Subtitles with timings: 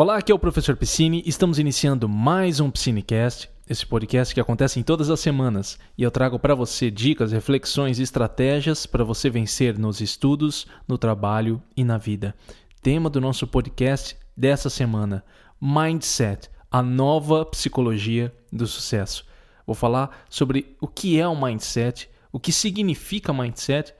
[0.00, 1.24] Olá, aqui é o professor Piscine.
[1.26, 6.10] Estamos iniciando mais um Piscinecast, esse podcast que acontece em todas as semanas, e eu
[6.12, 11.82] trago para você dicas, reflexões e estratégias para você vencer nos estudos, no trabalho e
[11.82, 12.32] na vida.
[12.80, 15.24] Tema do nosso podcast dessa semana:
[15.60, 19.26] Mindset, a nova psicologia do sucesso.
[19.66, 23.92] Vou falar sobre o que é o mindset, o que significa mindset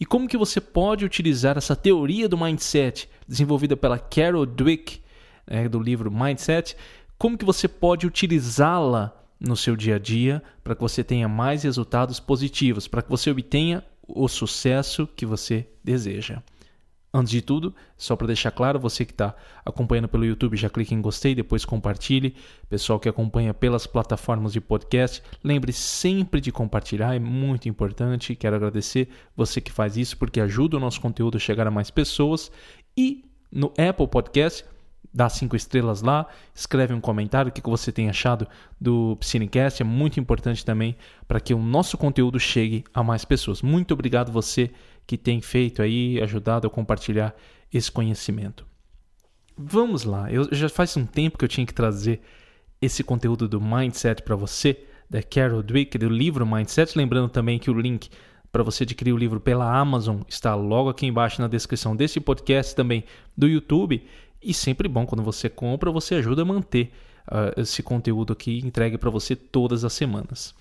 [0.00, 5.01] e como que você pode utilizar essa teoria do mindset desenvolvida pela Carol Dweck
[5.46, 6.76] é, do livro Mindset,
[7.18, 11.64] como que você pode utilizá-la no seu dia a dia para que você tenha mais
[11.64, 16.42] resultados positivos, para que você obtenha o sucesso que você deseja.
[17.14, 19.34] Antes de tudo, só para deixar claro, você que está
[19.66, 22.34] acompanhando pelo YouTube, já clique em gostei, depois compartilhe.
[22.70, 28.34] Pessoal que acompanha pelas plataformas de podcast, lembre sempre de compartilhar, é muito importante.
[28.34, 31.90] Quero agradecer você que faz isso, porque ajuda o nosso conteúdo a chegar a mais
[31.90, 32.50] pessoas.
[32.96, 34.64] E no Apple Podcast,
[35.12, 38.46] dá cinco estrelas lá, escreve um comentário o que você tem achado
[38.80, 40.96] do Piscinecast, é muito importante também
[41.28, 43.60] para que o nosso conteúdo chegue a mais pessoas.
[43.60, 44.70] Muito obrigado você
[45.06, 47.34] que tem feito aí, ajudado a compartilhar
[47.72, 48.66] esse conhecimento.
[49.56, 52.20] Vamos lá, eu já faz um tempo que eu tinha que trazer
[52.80, 57.70] esse conteúdo do Mindset para você, da Carol Dweck, do livro Mindset, lembrando também que
[57.70, 58.08] o link
[58.50, 62.74] para você adquirir o livro pela Amazon está logo aqui embaixo na descrição desse podcast
[62.74, 63.04] também
[63.36, 64.04] do YouTube
[64.42, 66.92] e sempre bom quando você compra, você ajuda a manter
[67.28, 70.54] uh, esse conteúdo aqui entregue para você todas as semanas.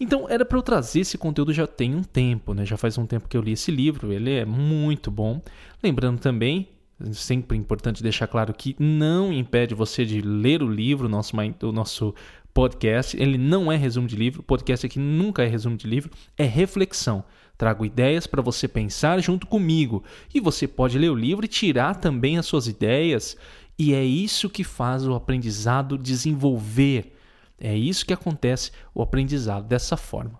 [0.00, 2.64] Então, era para eu trazer esse conteúdo já tem um tempo, né?
[2.64, 5.42] Já faz um tempo que eu li esse livro, ele é muito bom.
[5.82, 6.68] Lembrando também,
[7.12, 12.14] sempre importante deixar claro que não impede você de ler o livro, nosso, o nosso
[12.54, 13.20] podcast.
[13.20, 16.44] Ele não é resumo de livro, o podcast aqui nunca é resumo de livro, é
[16.44, 17.24] reflexão.
[17.58, 21.96] Trago ideias para você pensar junto comigo e você pode ler o livro e tirar
[21.96, 23.36] também as suas ideias.
[23.76, 27.16] E é isso que faz o aprendizado desenvolver.
[27.60, 30.38] É isso que acontece o aprendizado dessa forma.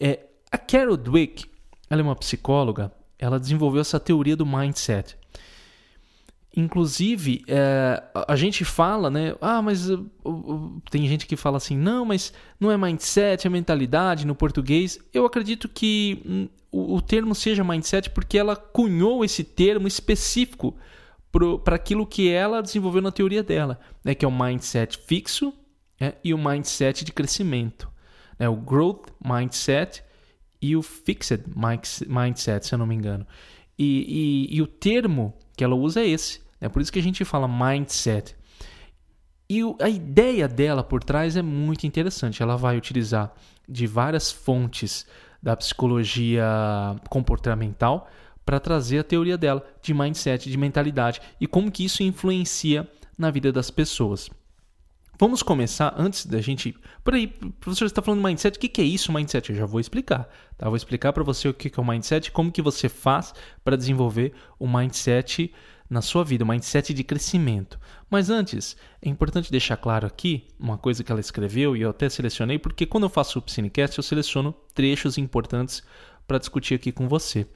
[0.00, 1.44] É, a Carol Dweck,
[1.90, 5.16] ela é uma psicóloga, ela desenvolveu essa teoria do mindset.
[6.56, 9.34] Inclusive, é, a gente fala, né?
[9.40, 13.50] Ah, mas uh, uh, tem gente que fala assim, não, mas não é mindset, é
[13.50, 14.98] mentalidade no português.
[15.12, 20.74] Eu acredito que hum, o, o, termo seja mindset porque ela cunhou esse termo específico
[21.62, 24.14] para aquilo que ela desenvolveu na teoria dela, né?
[24.14, 25.52] Que é o mindset fixo
[26.00, 26.14] né?
[26.24, 27.90] e o mindset de crescimento.
[28.38, 28.48] Né?
[28.48, 30.02] O growth mindset
[30.60, 31.44] e o fixed
[32.06, 33.26] mindset, se eu não me engano.
[33.78, 37.02] E, e, e o termo que ela usa é esse é por isso que a
[37.02, 38.36] gente fala mindset.
[39.50, 42.42] E a ideia dela por trás é muito interessante.
[42.42, 43.32] Ela vai utilizar
[43.68, 45.06] de várias fontes
[45.42, 46.44] da psicologia
[47.08, 48.08] comportamental
[48.44, 53.30] para trazer a teoria dela de mindset, de mentalidade e como que isso influencia na
[53.30, 54.28] vida das pessoas.
[55.18, 56.76] Vamos começar antes da gente.
[57.02, 58.56] Por aí, professor, você está falando de mindset.
[58.56, 59.50] O que é isso, mindset?
[59.50, 60.28] Eu já vou explicar.
[60.56, 60.68] Tá?
[60.68, 63.34] vou explicar para você o que é o mindset e como que você faz
[63.64, 65.52] para desenvolver o mindset
[65.90, 67.80] na sua vida, um mindset de crescimento.
[68.08, 72.08] Mas antes, é importante deixar claro aqui uma coisa que ela escreveu e eu até
[72.08, 75.82] selecionei, porque quando eu faço o Psinecast eu seleciono trechos importantes
[76.26, 77.46] para discutir aqui com você.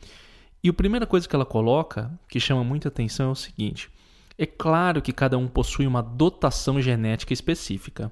[0.65, 3.91] E a primeira coisa que ela coloca, que chama muita atenção, é o seguinte:
[4.43, 8.11] é claro que cada um possui uma dotação genética específica.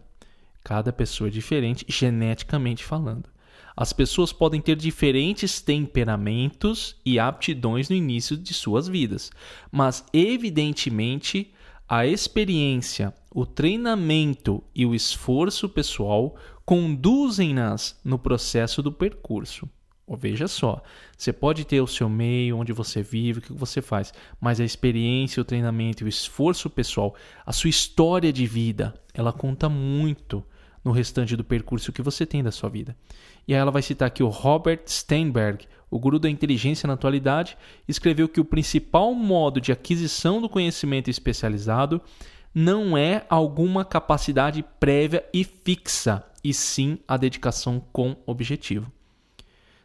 [0.63, 3.29] Cada pessoa é diferente geneticamente falando.
[3.77, 9.33] As pessoas podem ter diferentes temperamentos e aptidões no início de suas vidas,
[9.73, 11.53] mas evidentemente
[11.89, 19.69] a experiência, o treinamento e o esforço pessoal conduzem-nas no processo do percurso.
[20.17, 20.83] Veja só,
[21.17, 24.65] você pode ter o seu meio, onde você vive, o que você faz, mas a
[24.65, 27.15] experiência, o treinamento o esforço pessoal,
[27.47, 30.45] a sua história de vida, ela conta muito
[30.85, 32.97] no restante do percurso que você tem da sua vida.
[33.47, 37.57] E aí ela vai citar aqui o Robert Steinberg, o guru da inteligência na atualidade,
[37.87, 42.01] escreveu que o principal modo de aquisição do conhecimento especializado
[42.55, 48.91] não é alguma capacidade prévia e fixa, e sim a dedicação com objetivo.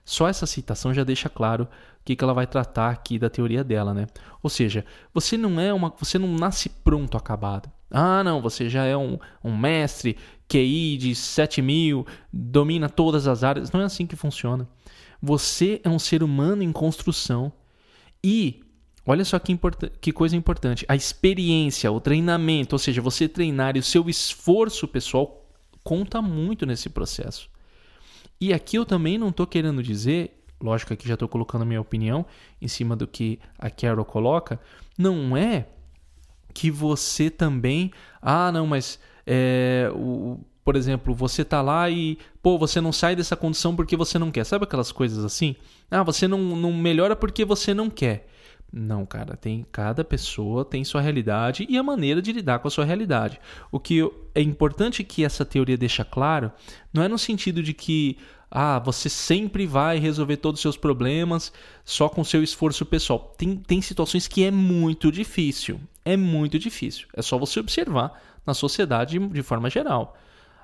[0.06, 1.68] Só essa citação já deixa claro o
[2.06, 4.06] que, que ela vai tratar aqui da teoria dela, né?
[4.44, 7.72] Ou seja, você não é uma, você não nasce pronto, acabado.
[7.90, 10.16] Ah, não, você já é um, um mestre,
[10.48, 13.72] QI de 7 mil, domina todas as áreas.
[13.72, 14.70] Não é assim que funciona.
[15.20, 17.52] Você é um ser humano em construção
[18.24, 18.62] e
[19.08, 19.58] Olha só que,
[20.02, 20.84] que, coisa importante.
[20.88, 25.48] A experiência, o treinamento, ou seja, você treinar e o seu esforço pessoal
[25.84, 27.48] conta muito nesse processo.
[28.40, 31.82] E aqui eu também não estou querendo dizer, lógico que já estou colocando a minha
[31.82, 32.26] opinião
[32.62, 34.60] em cima do que a Carol coloca,
[34.98, 35.68] não é
[36.54, 37.92] que você também.
[38.22, 39.00] Ah, não, mas.
[39.28, 43.96] É, o, por exemplo, você tá lá e, pô, você não sai dessa condição porque
[43.96, 44.44] você não quer.
[44.46, 45.56] Sabe aquelas coisas assim?
[45.92, 48.28] Ah, você não, não melhora porque você não quer.
[48.78, 52.72] Não, cara, tem cada pessoa tem sua realidade e a maneira de lidar com a
[52.72, 53.40] sua realidade.
[53.72, 54.02] O que
[54.36, 56.52] é importante que essa teoria deixa claro
[56.92, 58.18] não é no sentido de que
[58.52, 61.54] ah, você sempre vai resolver todos os seus problemas
[61.86, 63.34] só com seu esforço pessoal.
[63.38, 65.80] Tem, tem situações que é muito difícil.
[66.04, 67.08] É muito difícil.
[67.14, 70.18] É só você observar na sociedade de forma geral.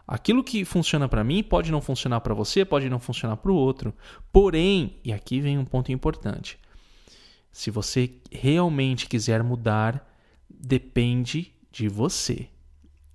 [0.05, 3.55] Aquilo que funciona para mim pode não funcionar para você, pode não funcionar para o
[3.55, 3.93] outro.
[4.33, 6.59] Porém, e aqui vem um ponto importante
[7.51, 10.07] se você realmente quiser mudar,
[10.49, 12.47] depende de você.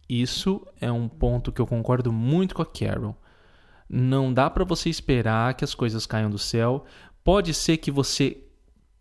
[0.08, 3.16] Isso é um ponto que eu concordo muito com a Carol.
[3.88, 6.84] Não dá para você esperar que as coisas caiam do céu.
[7.24, 8.38] Pode ser que você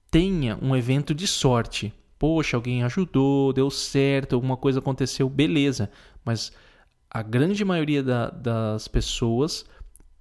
[0.09, 1.93] tenha um evento de sorte.
[2.17, 5.91] Poxa, alguém ajudou, deu certo, alguma coisa aconteceu, beleza.
[6.23, 6.51] Mas
[7.09, 9.65] a grande maioria da, das pessoas,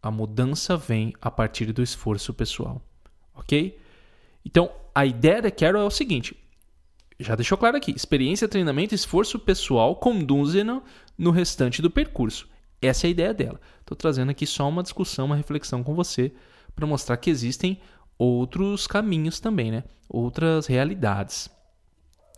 [0.02, 2.82] a mudança vem a partir do esforço pessoal.
[3.34, 3.78] Ok?
[4.44, 6.36] Então, a ideia da Carol é o seguinte:
[7.18, 10.82] já deixou claro aqui, experiência, treinamento, esforço pessoal conduzem no,
[11.16, 12.48] no restante do percurso.
[12.80, 13.60] Essa é a ideia dela.
[13.80, 16.32] Estou trazendo aqui só uma discussão, uma reflexão com você
[16.74, 17.80] para mostrar que existem
[18.18, 19.84] outros caminhos também, né?
[20.08, 21.48] Outras realidades.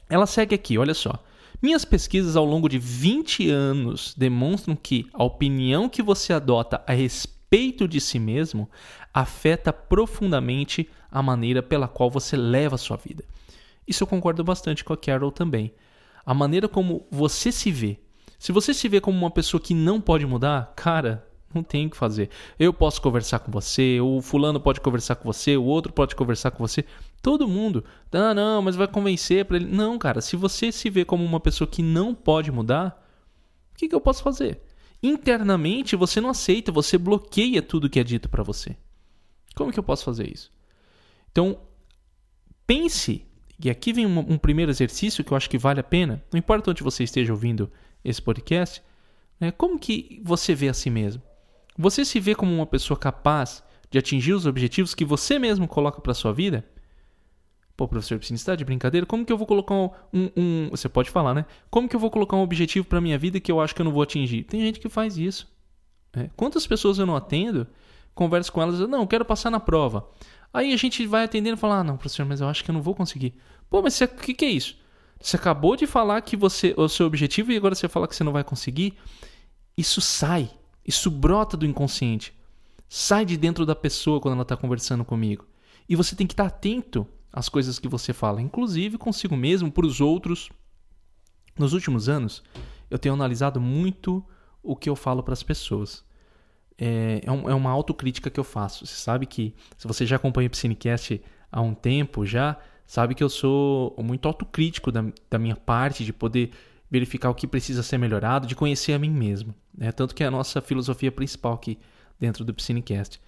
[0.09, 1.23] Ela segue aqui, olha só.
[1.61, 6.93] Minhas pesquisas ao longo de 20 anos demonstram que a opinião que você adota a
[6.93, 8.69] respeito de si mesmo
[9.13, 13.25] afeta profundamente a maneira pela qual você leva a sua vida.
[13.87, 15.73] Isso eu concordo bastante com a Carol também.
[16.25, 17.99] A maneira como você se vê.
[18.39, 21.91] Se você se vê como uma pessoa que não pode mudar, cara, não tem o
[21.91, 22.29] que fazer.
[22.59, 26.51] Eu posso conversar com você, o fulano pode conversar com você, o outro pode conversar
[26.51, 26.85] com você.
[27.23, 27.85] Todo mundo.
[28.13, 29.67] Ah, não, mas vai convencer para ele.
[29.67, 33.03] Não, cara, se você se vê como uma pessoa que não pode mudar,
[33.73, 34.61] o que, que eu posso fazer?
[35.03, 38.77] Internamente você não aceita, você bloqueia tudo que é dito para você.
[39.55, 40.51] Como que eu posso fazer isso?
[41.37, 41.59] Então,
[42.67, 43.27] pense,
[43.63, 46.39] e aqui vem um, um, primeiro exercício que eu acho que vale a pena, não
[46.39, 47.71] importa onde você esteja ouvindo
[48.03, 48.83] esse podcast,
[49.39, 51.21] né, como que você vê a si mesmo?
[51.77, 56.01] Você se vê como uma pessoa capaz de atingir os objetivos que você mesmo coloca
[56.01, 56.65] para sua vida?
[57.77, 59.05] Pô, professor, você está de brincadeira?
[59.05, 59.91] Como que eu vou colocar um,
[60.35, 61.45] um, Você pode falar, né?
[61.71, 63.85] Como que eu vou colocar um objetivo para minha vida que eu acho que eu
[63.85, 64.45] não vou atingir?
[64.45, 65.47] Tem gente que faz isso.
[66.15, 66.31] Né?
[66.35, 67.67] Quantas pessoas eu não atendo
[68.17, 70.09] converso com elas, não, eu quero passar na prova.
[70.57, 72.73] Aí a gente vai atendendo e fala, ah, não, professor, mas eu acho que eu
[72.73, 73.35] não vou conseguir.
[73.69, 74.75] Pô, mas o que, que é isso?
[75.21, 78.25] Você acabou de falar que você o seu objetivo e agora você fala que você
[78.25, 78.95] não vai conseguir.
[79.77, 80.51] Isso sai,
[80.83, 82.33] isso brota do inconsciente.
[82.89, 85.45] Sai de dentro da pessoa quando ela está conversando comigo.
[85.87, 89.85] E você tem que estar atento às coisas que você fala, inclusive consigo mesmo, para
[89.85, 90.49] os outros.
[91.59, 92.43] Nos últimos anos,
[92.89, 94.25] eu tenho analisado muito
[94.63, 96.03] o que eu falo para as pessoas
[96.79, 98.87] é, é, um, é uma autocrítica que eu faço.
[98.87, 101.21] Você sabe que, se você já acompanha o Psinecast
[101.51, 106.13] há um tempo já, sabe que eu sou muito autocrítico da, da minha parte, de
[106.13, 106.51] poder
[106.91, 109.55] verificar o que precisa ser melhorado, de conhecer a mim mesmo.
[109.77, 109.91] Né?
[109.91, 111.79] Tanto que é a nossa filosofia principal aqui
[112.19, 113.21] dentro do Psinecast.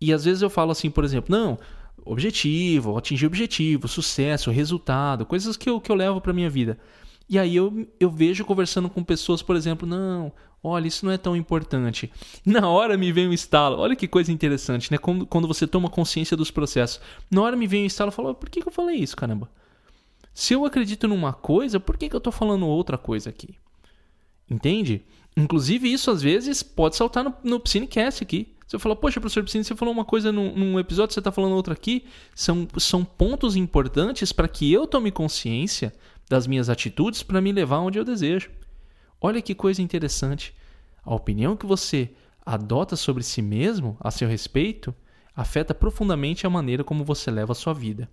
[0.00, 1.58] E às vezes eu falo assim, por exemplo, não,
[2.04, 6.78] objetivo, atingir objetivo, sucesso, resultado, coisas que eu, que eu levo para minha vida.
[7.28, 10.30] E aí eu, eu vejo conversando com pessoas, por exemplo, não,
[10.64, 12.10] olha, isso não é tão importante.
[12.44, 13.78] Na hora me vem um estalo.
[13.78, 14.96] Olha que coisa interessante, né?
[14.96, 17.00] Quando, quando você toma consciência dos processos.
[17.30, 19.50] Na hora me vem um estalo e falo, por que, que eu falei isso, caramba?
[20.32, 23.54] Se eu acredito numa coisa, por que, que eu estou falando outra coisa aqui?
[24.50, 25.04] Entende?
[25.36, 28.54] Inclusive, isso às vezes pode saltar no, no Psinecast aqui.
[28.66, 31.54] Você fala, poxa, professor Piscine, você falou uma coisa num, num episódio, você está falando
[31.54, 32.04] outra aqui.
[32.34, 35.92] São, são pontos importantes para que eu tome consciência
[36.28, 38.50] das minhas atitudes para me levar onde eu desejo.
[39.26, 40.54] Olha que coisa interessante.
[41.02, 42.10] A opinião que você
[42.44, 44.94] adota sobre si mesmo, a seu respeito,
[45.34, 48.06] afeta profundamente a maneira como você leva a sua vida.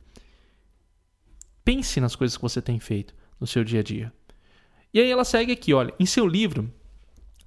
[1.65, 4.13] Pense nas coisas que você tem feito no seu dia a dia.
[4.94, 6.74] E aí ela segue aqui, olha, em seu livro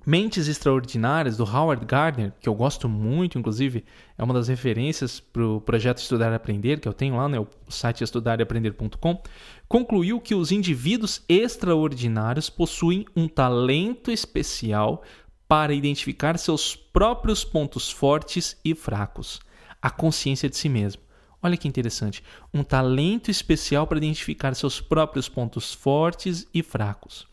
[0.07, 3.83] Mentes Extraordinárias, do Howard Gardner, que eu gosto muito, inclusive
[4.19, 7.39] é uma das referências para o projeto Estudar e Aprender, que eu tenho lá né,
[7.71, 9.23] site estudareaprender.com,
[9.67, 15.03] concluiu que os indivíduos extraordinários possuem um talento especial
[15.49, 19.41] para identificar seus próprios pontos fortes e fracos,
[19.81, 21.01] a consciência de si mesmo.
[21.43, 27.27] Olha que interessante, um talento especial para identificar seus próprios pontos fortes e fracos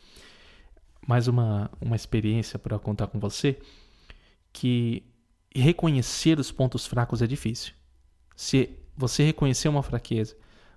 [1.07, 3.59] mais uma, uma experiência para contar com você
[4.53, 5.03] que
[5.53, 7.73] reconhecer os pontos fracos é difícil.
[8.35, 10.35] Se você reconhecer uma fraqueza,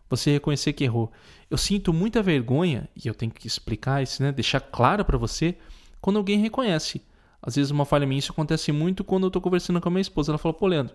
[0.08, 1.10] Você reconhecer que errou.
[1.50, 4.32] Eu sinto muita vergonha, e eu tenho que explicar isso, né?
[4.32, 5.56] Deixar claro para você,
[6.00, 7.02] quando alguém reconhece.
[7.42, 10.02] Às vezes uma falha minha, isso acontece muito quando eu tô conversando com a minha
[10.02, 10.30] esposa.
[10.30, 10.94] Ela fala, pô, Leandro,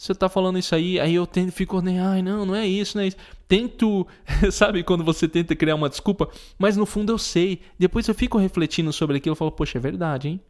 [0.00, 2.96] você tá falando isso aí, aí eu tento, fico, né, ai, não, não é isso,
[2.96, 3.18] não é isso.
[3.46, 4.06] Tento,
[4.50, 7.60] sabe, quando você tenta criar uma desculpa, mas no fundo eu sei.
[7.78, 10.40] Depois eu fico refletindo sobre aquilo e falo, poxa, é verdade, hein?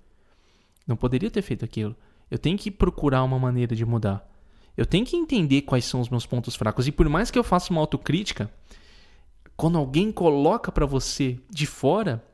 [0.86, 1.96] Não poderia ter feito aquilo.
[2.30, 4.24] Eu tenho que procurar uma maneira de mudar.
[4.76, 6.86] Eu tenho que entender quais são os meus pontos fracos.
[6.86, 8.48] E por mais que eu faça uma autocrítica,
[9.56, 12.24] quando alguém coloca para você de fora,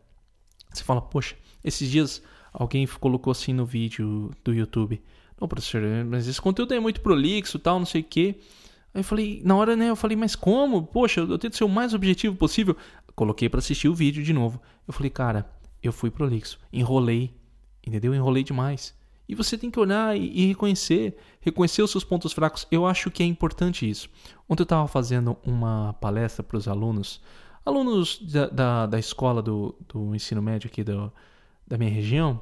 [0.71, 5.03] você fala, poxa, esses dias alguém colocou assim no vídeo do YouTube.
[5.41, 8.37] Não, professor, mas esse conteúdo é muito prolixo, tal, não sei o quê.
[8.95, 10.83] Aí eu falei, na hora, né, eu falei, mas como?
[10.87, 12.77] Poxa, eu tento ser o mais objetivo possível.
[13.15, 14.61] Coloquei para assistir o vídeo de novo.
[14.87, 15.51] Eu falei, cara,
[15.83, 17.35] eu fui prolixo, enrolei,
[17.87, 18.15] entendeu?
[18.15, 18.95] Enrolei demais.
[19.29, 22.67] E você tem que olhar e, e reconhecer, reconhecer os seus pontos fracos.
[22.71, 24.09] Eu acho que é importante isso.
[24.49, 27.21] Ontem eu estava fazendo uma palestra para os alunos,
[27.65, 31.13] alunos da, da, da escola do, do ensino médio aqui do,
[31.67, 32.41] da minha região,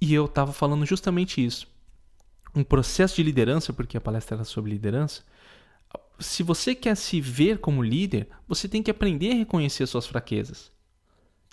[0.00, 1.66] e eu estava falando justamente isso.
[2.58, 5.22] Um processo de liderança, porque a palestra era sobre liderança.
[6.18, 10.72] Se você quer se ver como líder, você tem que aprender a reconhecer suas fraquezas.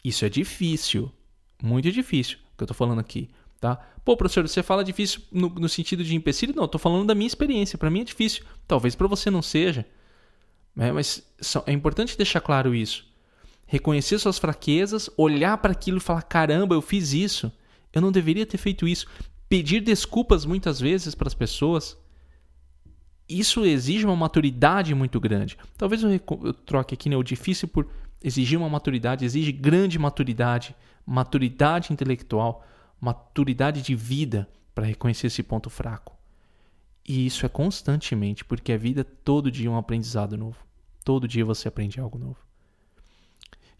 [0.04, 1.12] Isso é difícil,
[1.62, 3.30] muito difícil, que eu estou falando aqui.
[3.60, 3.76] Tá?
[4.04, 6.56] Pô, professor, você fala difícil no, no sentido de empecilho?
[6.56, 7.78] Não, estou falando da minha experiência.
[7.78, 8.44] Para mim é difícil.
[8.68, 9.86] Talvez para você não seja.
[10.78, 11.24] É, mas
[11.66, 13.06] é importante deixar claro isso
[13.66, 17.52] reconhecer suas fraquezas, olhar para aquilo e falar: caramba, eu fiz isso,
[17.94, 19.08] eu não deveria ter feito isso.
[19.48, 21.98] Pedir desculpas muitas vezes para as pessoas.
[23.28, 25.58] Isso exige uma maturidade muito grande.
[25.78, 27.88] Talvez eu, eu troque aqui né, o difícil por
[28.24, 30.76] exigir uma maturidade, exige grande maturidade,
[31.06, 32.66] maturidade intelectual,
[33.00, 36.16] maturidade de vida para reconhecer esse ponto fraco.
[37.08, 40.58] E isso é constantemente, porque a vida todo dia é um aprendizado novo.
[41.04, 42.38] Todo dia você aprende algo novo.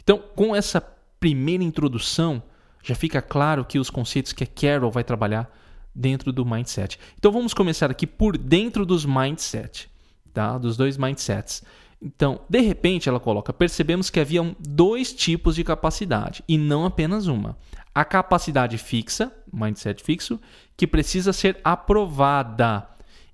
[0.04, 0.80] Então, com essa
[1.20, 2.44] primeira introdução,
[2.86, 5.52] já fica claro que os conceitos que a Carol vai trabalhar
[5.94, 7.00] dentro do mindset.
[7.18, 9.90] Então vamos começar aqui por dentro dos mindset,
[10.34, 10.58] tá?
[10.58, 11.64] Dos dois mindsets.
[12.02, 17.26] Então, de repente, ela coloca: percebemos que havia dois tipos de capacidade e não apenas
[17.26, 17.58] uma.
[17.94, 20.40] A capacidade fixa, mindset fixo,
[20.78, 22.88] que precisa ser aprovada,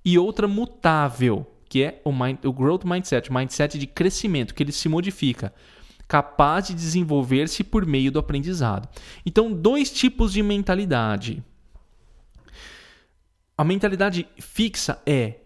[0.04, 4.72] e outra mutável, que é o, mind, o growth mindset, mindset de crescimento, que ele
[4.72, 5.52] se modifica
[6.12, 8.86] capaz de desenvolver-se por meio do aprendizado.
[9.24, 11.42] Então, dois tipos de mentalidade.
[13.56, 15.36] A mentalidade fixa é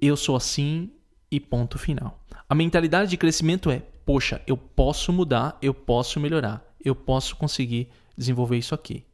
[0.00, 0.92] eu sou assim
[1.28, 2.24] e ponto final.
[2.48, 7.88] A mentalidade de crescimento é poxa, eu posso mudar, eu posso melhorar, eu posso conseguir
[8.16, 9.04] desenvolver isso aqui.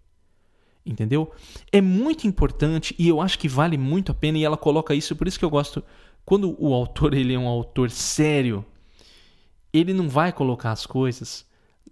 [0.84, 1.32] Entendeu?
[1.72, 5.16] É muito importante e eu acho que vale muito a pena e ela coloca isso,
[5.16, 5.82] por isso que eu gosto
[6.26, 8.62] quando o autor ele é um autor sério,
[9.72, 11.46] ele não vai colocar as coisas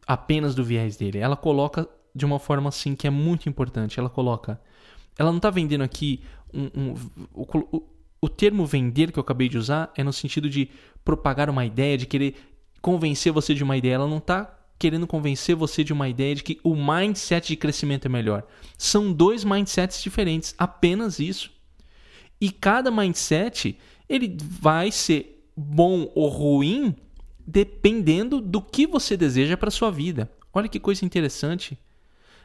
[0.07, 1.19] apenas do viés dele.
[1.19, 3.99] Ela coloca de uma forma assim que é muito importante.
[3.99, 4.61] Ela coloca.
[5.19, 6.95] Ela não está vendendo aqui um, um
[7.35, 7.83] o, o,
[8.21, 10.71] o termo vender que eu acabei de usar é no sentido de
[11.05, 12.35] propagar uma ideia, de querer
[12.81, 13.95] convencer você de uma ideia.
[13.95, 18.07] Ela não está querendo convencer você de uma ideia de que o mindset de crescimento
[18.07, 18.45] é melhor.
[18.77, 21.51] São dois mindsets diferentes, apenas isso.
[22.41, 23.77] E cada mindset
[24.09, 26.95] ele vai ser bom ou ruim
[27.49, 30.31] dependendo do que você deseja para sua vida.
[30.53, 31.79] Olha que coisa interessante.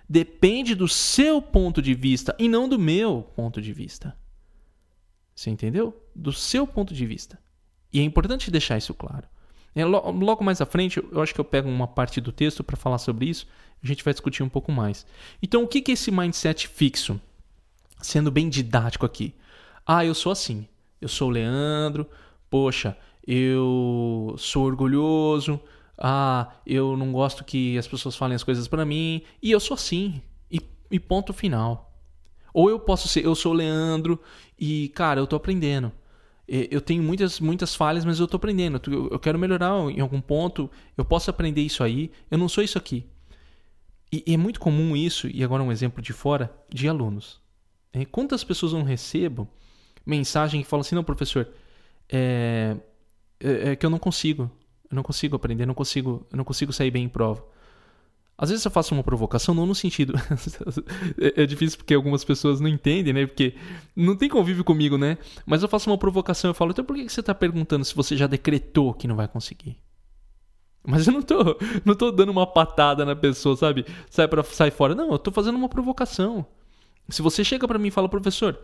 [0.07, 4.17] Depende do seu ponto de vista e não do meu ponto de vista.
[5.35, 6.01] Você entendeu?
[6.15, 7.37] Do seu ponto de vista.
[7.91, 9.27] E é importante deixar isso claro.
[9.75, 12.77] É, logo mais à frente, eu acho que eu pego uma parte do texto para
[12.77, 13.45] falar sobre isso.
[13.83, 15.05] A gente vai discutir um pouco mais.
[15.41, 17.19] Então, o que é esse mindset fixo?
[18.01, 19.33] Sendo bem didático aqui.
[19.85, 20.65] Ah, eu sou assim.
[21.01, 22.09] Eu sou o Leandro.
[22.49, 22.95] Poxa,
[23.25, 25.59] eu sou orgulhoso,
[25.97, 29.75] ah, eu não gosto que as pessoas falem as coisas para mim, e eu sou
[29.75, 30.59] assim, e,
[30.91, 31.91] e, ponto final.
[32.53, 34.19] Ou eu posso ser, eu sou o Leandro,
[34.59, 35.91] e cara, eu tô aprendendo.
[36.45, 38.81] Eu tenho muitas, muitas falhas, mas eu tô aprendendo.
[39.09, 42.77] Eu quero melhorar em algum ponto, eu posso aprender isso aí, eu não sou isso
[42.77, 43.05] aqui.
[44.11, 47.41] E, e é muito comum isso, e agora um exemplo de fora, de alunos.
[47.93, 49.47] É, quantas pessoas não recebo
[50.05, 51.47] mensagem que falam assim, não, professor,
[52.09, 52.75] é,
[53.43, 54.49] é, é que eu não consigo.
[54.89, 57.43] Eu não consigo aprender, não consigo, eu não consigo sair bem em prova.
[58.37, 60.13] Às vezes eu faço uma provocação, não no sentido.
[61.19, 63.25] é, é difícil porque algumas pessoas não entendem, né?
[63.25, 63.55] Porque
[63.95, 65.17] não tem convívio comigo, né?
[65.45, 68.17] Mas eu faço uma provocação eu falo, então por que você está perguntando se você
[68.17, 69.77] já decretou que não vai conseguir?
[70.85, 73.85] Mas eu não tô, não tô dando uma patada na pessoa, sabe?
[74.09, 74.95] Sai para sai fora.
[74.95, 76.45] Não, eu tô fazendo uma provocação.
[77.09, 78.59] Se você chega para mim e fala, professor,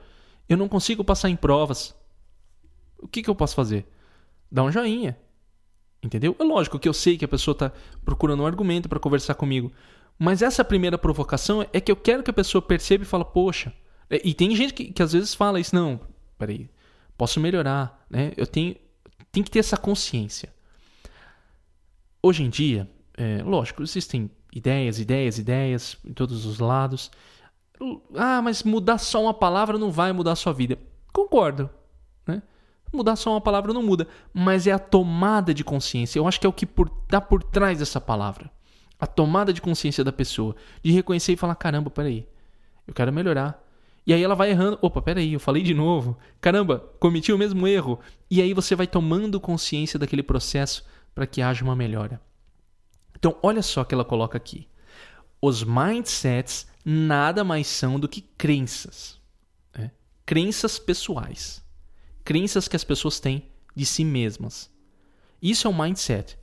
[0.48, 1.96] eu não consigo passar em provas,
[2.98, 3.88] o que, que eu posso fazer?
[4.52, 5.18] Dá um joinha.
[6.02, 6.36] Entendeu?
[6.40, 7.72] É lógico que eu sei que a pessoa está
[8.06, 9.72] procurando um argumento para conversar comigo.
[10.18, 13.74] Mas essa primeira provocação é que eu quero que a pessoa perceba e fala, poxa.
[14.10, 16.00] É, e tem gente que, que às vezes fala isso, não,
[16.38, 16.70] peraí,
[17.18, 18.34] posso melhorar, né?
[18.36, 18.76] Eu tenho,
[19.32, 20.54] tenho que ter essa consciência.
[22.22, 27.12] Hoje em dia, é, lógico, existem ideias, ideias, ideias em todos os lados.
[28.16, 30.78] Ah, mas mudar só uma palavra não vai mudar a sua vida.
[31.14, 31.70] Concordo.
[32.92, 36.18] Mudar só uma palavra não muda, mas é a tomada de consciência.
[36.18, 38.50] Eu acho que é o que está por, por trás dessa palavra.
[39.00, 40.56] A tomada de consciência da pessoa.
[40.84, 42.28] De reconhecer e falar: caramba, peraí,
[42.88, 43.64] eu quero melhorar.
[44.06, 44.80] E aí ela vai errando.
[44.82, 46.18] Opa, peraí, eu falei de novo.
[46.42, 48.00] Caramba, cometi o mesmo erro.
[48.30, 52.20] E aí você vai tomando consciência daquele processo para que haja uma melhora.
[53.16, 54.68] Então, olha só o que ela coloca aqui.
[55.42, 59.20] Os mindsets nada mais são do que crenças.
[59.78, 59.92] Né?
[60.26, 61.64] Crenças pessoais.
[62.24, 63.46] Crenças que as pessoas têm
[63.76, 64.70] de si mesmas.
[65.42, 66.38] Isso é um mindset.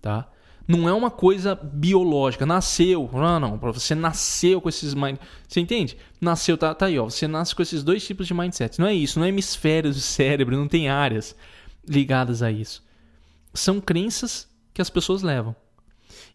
[0.00, 0.28] Tá?
[0.66, 2.46] Não é uma coisa biológica.
[2.46, 3.08] Nasceu.
[3.12, 3.56] Não, não.
[3.72, 5.16] Você nasceu com esses mind...
[5.48, 5.96] Você entende?
[6.20, 7.04] Nasceu, tá, tá aí, ó.
[7.04, 8.78] Você nasce com esses dois tipos de mindset.
[8.78, 9.18] Não é isso.
[9.18, 10.56] Não é hemisférios do cérebro.
[10.56, 11.34] Não tem áreas
[11.86, 12.84] ligadas a isso.
[13.54, 15.54] São crenças que as pessoas levam.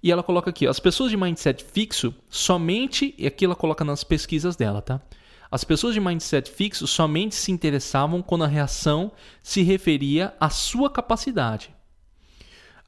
[0.02, 4.04] E ela coloca aqui, as pessoas de mindset fixo somente, e aqui ela coloca nas
[4.04, 5.02] pesquisas dela, tá?
[5.50, 9.12] As pessoas de mindset fixo somente se interessavam quando a reação
[9.42, 11.74] se referia à sua capacidade.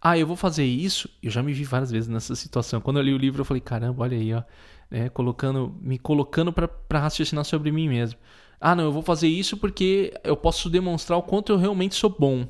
[0.01, 1.09] Ah, eu vou fazer isso.
[1.21, 2.79] Eu já me vi várias vezes nessa situação.
[2.79, 4.43] Quando eu li o livro, eu falei, caramba, olha aí, ó,
[4.89, 8.17] né, colocando, me colocando para raciocinar sobre mim mesmo.
[8.59, 12.09] Ah, não, eu vou fazer isso porque eu posso demonstrar o quanto eu realmente sou
[12.09, 12.47] bom.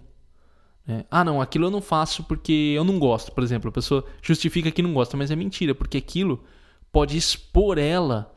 [0.87, 3.31] É, ah, não, aquilo eu não faço porque eu não gosto.
[3.31, 6.43] Por exemplo, a pessoa justifica que não gosta, mas é mentira, porque aquilo
[6.91, 8.35] pode expor ela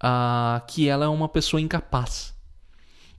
[0.00, 2.34] a que ela é uma pessoa incapaz.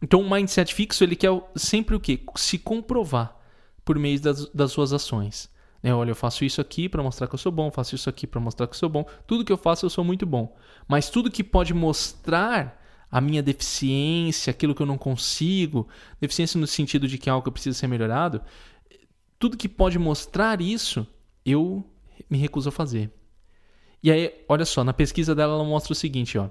[0.01, 2.19] Então, o mindset fixo ele quer sempre o quê?
[2.35, 3.35] Se comprovar
[3.83, 5.49] por meio das, das suas ações.
[5.81, 8.27] É, olha, eu faço isso aqui para mostrar que eu sou bom, faço isso aqui
[8.27, 9.05] para mostrar que eu sou bom.
[9.25, 10.55] Tudo que eu faço eu sou muito bom.
[10.87, 12.79] Mas tudo que pode mostrar
[13.11, 15.87] a minha deficiência, aquilo que eu não consigo,
[16.19, 18.41] deficiência no sentido de que é algo que precisa ser melhorado,
[19.39, 21.07] tudo que pode mostrar isso,
[21.45, 21.89] eu
[22.29, 23.11] me recuso a fazer.
[24.03, 26.49] E aí, olha só, na pesquisa dela ela mostra o seguinte, ó.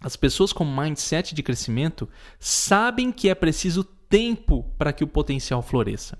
[0.00, 2.08] As pessoas com mindset de crescimento
[2.38, 6.18] sabem que é preciso tempo para que o potencial floresça.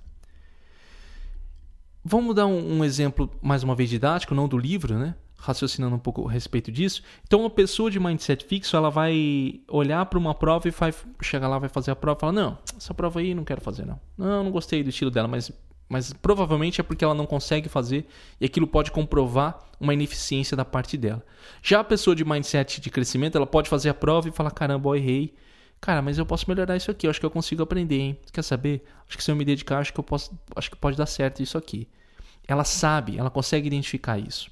[2.04, 5.14] Vamos dar um, um, exemplo mais uma vez didático, não do livro, né?
[5.40, 7.02] raciocinando um pouco a respeito disso.
[7.26, 11.48] Então, uma pessoa de mindset fixo, ela vai olhar para uma prova e vai chegar
[11.48, 13.98] lá, vai fazer a prova e falar: Não, essa prova aí não quero fazer, não.
[14.16, 15.50] Não, não gostei do estilo dela, mas,
[15.90, 18.06] mas provavelmente é porque ela não consegue fazer
[18.40, 21.20] e aquilo pode comprovar uma ineficiência da parte dela.
[21.60, 24.90] Já a pessoa de mindset de crescimento, ela pode fazer a prova e falar: Caramba,
[24.90, 25.34] eu errei.
[25.80, 28.18] Cara, mas eu posso melhorar isso aqui, eu acho que eu consigo aprender, hein?
[28.32, 28.84] Quer saber?
[29.08, 31.42] Acho que se eu me dedicar, acho que eu posso, acho que pode dar certo
[31.42, 31.88] isso aqui.
[32.46, 34.48] Ela sabe, ela consegue identificar isso.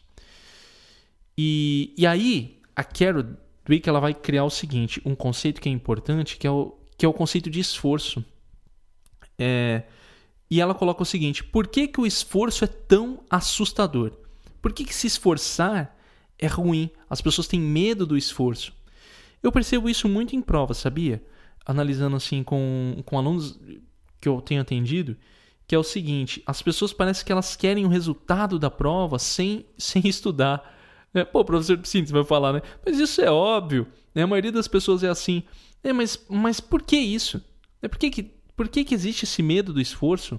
[1.37, 3.24] E, e aí, a Carol
[3.64, 7.05] Dweck ela vai criar o seguinte, um conceito que é importante, que é o, que
[7.07, 8.24] é o conceito de esforço.
[9.38, 9.85] É,
[10.50, 14.12] e ela coloca o seguinte, por que, que o esforço é tão assustador?
[14.62, 15.96] Por que, que se esforçar
[16.38, 16.90] é ruim?
[17.08, 18.72] As pessoas têm medo do esforço.
[19.42, 21.22] Eu percebo isso muito em provas, sabia?
[21.64, 23.58] Analisando assim com, com alunos
[24.20, 25.16] que eu tenho atendido,
[25.66, 29.66] que é o seguinte, as pessoas parecem que elas querem o resultado da prova sem,
[29.76, 30.76] sem estudar.
[31.12, 32.62] É, pô, professor Piscines vai falar, né?
[32.84, 33.87] Mas isso é óbvio.
[34.14, 34.22] Né?
[34.22, 35.42] A maioria das pessoas é assim.
[35.82, 37.42] É, mas, mas por que isso?
[37.82, 40.38] É, por que, que, por que, que existe esse medo do esforço?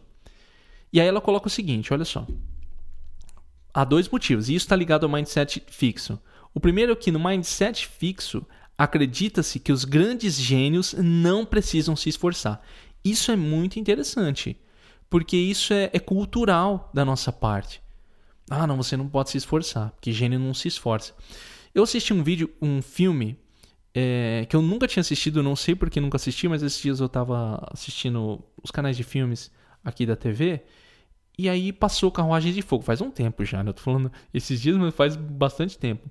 [0.91, 2.27] E aí ela coloca o seguinte: olha só.
[3.73, 6.19] Há dois motivos, e isso está ligado ao mindset fixo.
[6.53, 8.45] O primeiro é que no mindset fixo
[8.77, 12.61] acredita-se que os grandes gênios não precisam se esforçar.
[13.05, 14.59] Isso é muito interessante,
[15.09, 17.81] porque isso é, é cultural da nossa parte.
[18.49, 21.13] Ah, não, você não pode se esforçar, porque gênio não se esforça.
[21.73, 23.37] Eu assisti um vídeo, um filme,
[24.01, 27.07] é, que eu nunca tinha assistido, não sei porque nunca assisti, mas esses dias eu
[27.07, 29.51] estava assistindo os canais de filmes
[29.83, 30.61] aqui da TV,
[31.37, 32.83] e aí passou Carruagem de Fogo.
[32.83, 33.69] Faz um tempo já, né?
[33.69, 36.09] Eu tô falando esses dias, mas faz bastante tempo.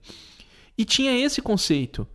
[0.77, 2.07] E tinha esse conceito,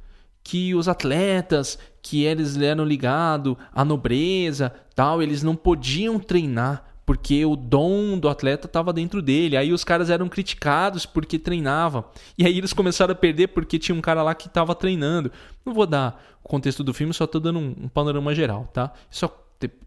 [0.43, 7.45] que os atletas, que eles eram ligados à nobreza, tal, eles não podiam treinar porque
[7.45, 9.57] o dom do atleta estava dentro dele.
[9.57, 12.09] Aí os caras eram criticados porque treinava.
[12.37, 15.31] E aí eles começaram a perder porque tinha um cara lá que estava treinando.
[15.65, 18.93] Não vou dar o contexto do filme, só estou dando um, um, panorama geral, tá?
[19.11, 19.29] Isso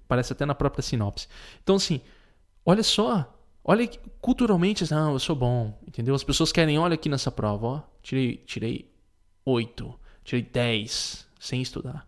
[0.06, 1.28] parece até na própria sinopse.
[1.62, 2.00] Então, assim,
[2.64, 3.32] olha só.
[3.64, 3.88] Olha,
[4.20, 6.14] culturalmente, não, eu sou bom, entendeu?
[6.14, 7.82] As pessoas querem, olha aqui nessa prova, ó.
[8.00, 8.88] Tirei, tirei
[9.44, 12.06] 8, tirei 10, sem estudar.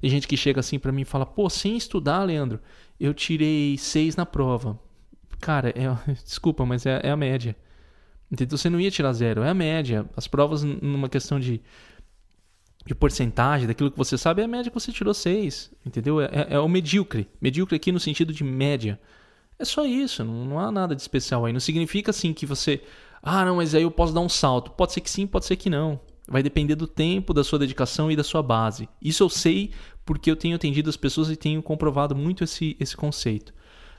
[0.00, 2.58] Tem gente que chega assim para mim e fala, pô, sem estudar, Leandro,
[3.00, 4.78] eu tirei seis na prova.
[5.40, 7.56] cara, é, desculpa, mas é, é a média.
[8.30, 8.56] Entendeu?
[8.56, 10.08] Você não ia tirar zero, é a média.
[10.16, 11.60] As provas, numa questão de,
[12.86, 15.72] de porcentagem daquilo que você sabe, é a média que você tirou seis.
[15.84, 16.20] Entendeu?
[16.20, 17.28] É, é, é o medíocre.
[17.40, 19.00] Medíocre aqui no sentido de média.
[19.58, 21.52] É só isso, não, não há nada de especial aí.
[21.52, 22.82] Não significa assim que você.
[23.22, 24.70] Ah, não, mas aí eu posso dar um salto.
[24.70, 26.00] Pode ser que sim, pode ser que não.
[26.30, 28.88] Vai depender do tempo, da sua dedicação e da sua base.
[29.02, 29.72] Isso eu sei
[30.06, 33.52] porque eu tenho atendido as pessoas e tenho comprovado muito esse, esse conceito.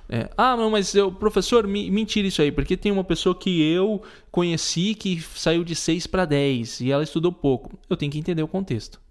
[0.08, 3.62] É, ah, não, mas eu, professor, me, mentira isso aí, porque tem uma pessoa que
[3.62, 7.78] eu conheci que saiu de 6 para 10 e ela estudou pouco.
[7.90, 9.02] Eu tenho que entender o contexto.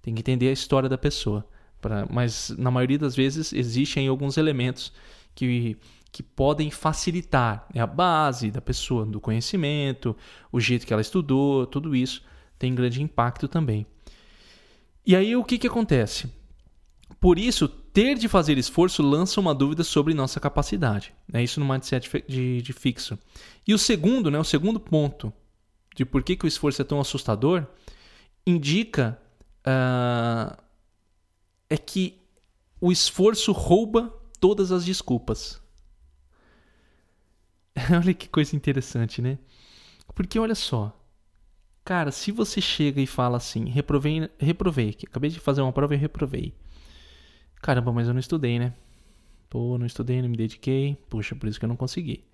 [0.00, 1.46] Tem que entender a história da pessoa.
[1.82, 4.90] Pra, mas na maioria das vezes existem alguns elementos
[5.34, 5.76] que,
[6.10, 7.82] que podem facilitar né?
[7.82, 10.16] a base da pessoa, do conhecimento,
[10.50, 12.22] o jeito que ela estudou, tudo isso
[12.60, 13.86] tem grande impacto também.
[15.04, 16.30] E aí o que, que acontece?
[17.18, 21.14] Por isso, ter de fazer esforço lança uma dúvida sobre nossa capacidade.
[21.32, 23.18] É isso no mindset de, de fixo.
[23.66, 25.32] E o segundo, né, o segundo ponto
[25.96, 27.66] de por que, que o esforço é tão assustador,
[28.46, 29.18] indica
[29.66, 30.54] uh,
[31.68, 32.20] é que
[32.78, 35.60] o esforço rouba todas as desculpas.
[37.90, 39.38] olha que coisa interessante, né?
[40.14, 40.99] Porque olha só,
[41.84, 45.98] cara, se você chega e fala assim, reprovei, reprovei, acabei de fazer uma prova e
[45.98, 46.54] reprovei.
[47.60, 48.74] Caramba, mas eu não estudei, né?
[49.48, 50.96] Pô, não estudei, não me dediquei.
[51.08, 52.24] Puxa, por isso que eu não consegui.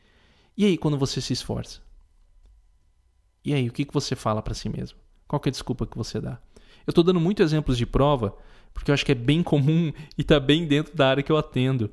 [0.57, 1.81] E aí, quando você se esforça?
[3.45, 4.99] E aí, o que, que você fala para si mesmo?
[5.27, 6.39] Qual é a desculpa que você dá?
[6.87, 8.37] Eu estou dando muitos exemplos de prova,
[8.73, 11.37] porque eu acho que é bem comum e está bem dentro da área que eu
[11.37, 11.91] atendo.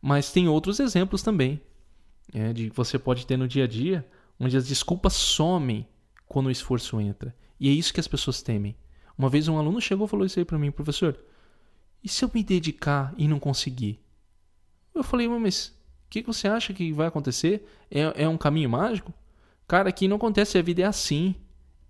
[0.00, 1.60] Mas tem outros exemplos também,
[2.32, 4.06] é, de que você pode ter no dia a dia,
[4.40, 5.86] onde as desculpas somem
[6.32, 7.36] quando o esforço entra.
[7.60, 8.74] E é isso que as pessoas temem.
[9.18, 11.14] Uma vez um aluno chegou e falou isso aí para mim, professor.
[12.02, 14.00] E se eu me dedicar e não conseguir?
[14.94, 15.68] Eu falei, mas
[16.06, 17.68] o que você acha que vai acontecer?
[17.90, 19.12] É, é um caminho mágico?
[19.68, 21.34] Cara, aqui não acontece, a vida é assim.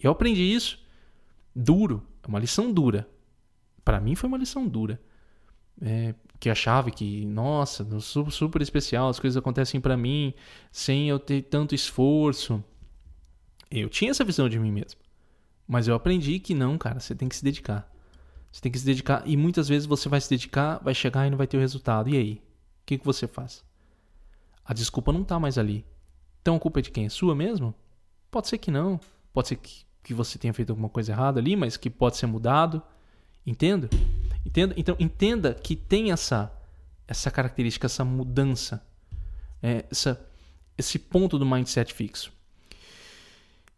[0.01, 0.85] Eu aprendi isso.
[1.55, 3.09] Duro, é uma lição dura.
[3.85, 5.01] Para mim foi uma lição dura.
[5.81, 10.35] É, que achava que, nossa, super, especial, as coisas acontecem para mim
[10.73, 12.63] sem eu ter tanto esforço.
[13.81, 15.01] Eu tinha essa visão de mim mesmo.
[15.67, 17.91] Mas eu aprendi que não, cara, você tem que se dedicar.
[18.51, 21.31] Você tem que se dedicar e muitas vezes você vai se dedicar, vai chegar e
[21.31, 22.11] não vai ter o resultado.
[22.11, 22.35] E aí?
[22.35, 22.41] O
[22.85, 23.65] que, que você faz?
[24.65, 25.87] A desculpa não está mais ali.
[26.43, 27.07] Então a culpa é de quem?
[27.07, 27.75] É sua mesmo?
[28.31, 29.01] Pode ser que não.
[29.33, 32.27] Pode ser que, que você tenha feito alguma coisa errada ali, mas que pode ser
[32.27, 32.83] mudado.
[33.47, 33.89] Entenda?
[34.45, 34.75] Entenda?
[34.77, 36.53] Então entenda que tem essa,
[37.09, 38.87] essa característica, essa mudança,
[39.63, 40.21] é, essa,
[40.77, 42.33] esse ponto do mindset fixo.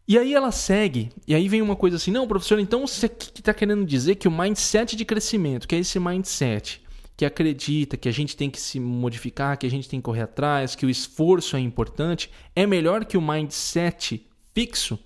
[0.07, 3.53] E aí ela segue, e aí vem uma coisa assim: não, professor, então você está
[3.53, 6.83] querendo dizer que o mindset de crescimento, que é esse mindset
[7.17, 10.23] que acredita que a gente tem que se modificar, que a gente tem que correr
[10.23, 14.99] atrás, que o esforço é importante, é melhor que o mindset fixo?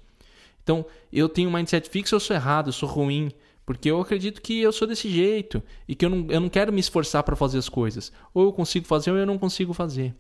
[0.64, 3.32] Então, eu tenho um mindset fixo, eu sou errado, eu sou ruim,
[3.66, 6.74] porque eu acredito que eu sou desse jeito e que eu não, eu não quero
[6.74, 8.12] me esforçar para fazer as coisas.
[8.34, 10.16] Ou eu consigo fazer ou eu não consigo fazer.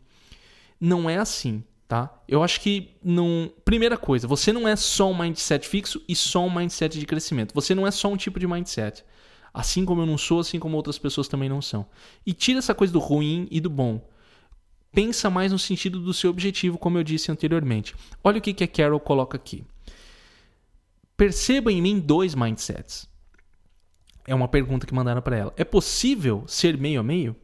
[0.79, 2.21] Não é assim tá?
[2.27, 6.45] Eu acho que não, primeira coisa, você não é só um mindset fixo e só
[6.45, 7.51] um mindset de crescimento.
[7.55, 9.03] Você não é só um tipo de mindset.
[9.51, 11.87] Assim como eu não sou, assim como outras pessoas também não são.
[12.23, 14.07] E tira essa coisa do ruim e do bom.
[14.91, 17.95] Pensa mais no sentido do seu objetivo, como eu disse anteriormente.
[18.23, 19.65] Olha o que, que a Carol coloca aqui.
[21.17, 23.09] Perceba em mim dois mindsets.
[24.27, 25.53] É uma pergunta que mandaram para ela.
[25.57, 27.35] É possível ser meio a meio?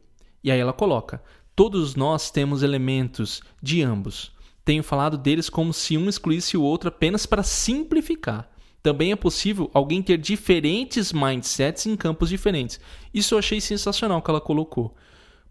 [0.42, 1.20] E aí ela coloca:
[1.56, 4.35] Todos nós temos elementos de ambos.
[4.66, 8.50] Tenho falado deles como se um excluísse o outro apenas para simplificar.
[8.82, 12.80] Também é possível alguém ter diferentes mindsets em campos diferentes.
[13.14, 14.92] Isso eu achei sensacional que ela colocou.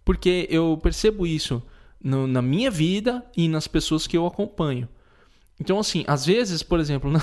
[0.03, 1.63] Porque eu percebo isso
[2.03, 4.85] no, na minha vida e nas pessoas que eu acompanho.
[5.61, 7.21] Então, assim, às vezes, por exemplo, na,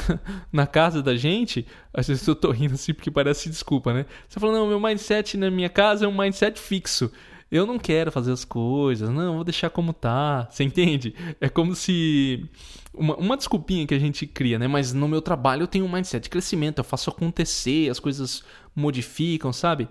[0.50, 4.06] na, casa da gente, às vezes eu tô rindo assim porque parece desculpa, né?
[4.26, 7.12] Você fala, não, meu mindset na minha casa é um mindset fixo
[7.52, 10.48] eu não quero fazer as coisas, não, vou deixar como tá.
[10.50, 11.14] Você entende?
[11.38, 12.48] É como se.
[12.94, 14.66] Uma, uma desculpinha que a gente cria, né?
[14.66, 18.42] Mas no meu trabalho eu tenho um mindset de crescimento, eu faço acontecer, as coisas
[18.74, 19.86] modificam, sabe?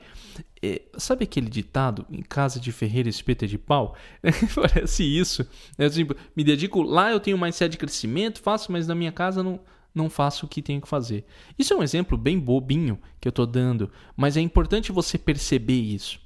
[0.59, 3.95] É, sabe aquele ditado, em casa de ferreiro espeta de pau?
[4.55, 5.47] Parece isso.
[5.77, 9.11] É, tipo, me dedico lá, eu tenho um mindset de crescimento, faço, mas na minha
[9.11, 9.59] casa não
[9.93, 11.25] não faço o que tenho que fazer.
[11.59, 15.73] Isso é um exemplo bem bobinho que eu estou dando, mas é importante você perceber
[15.73, 16.17] isso.